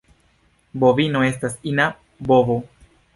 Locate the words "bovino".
0.83-1.21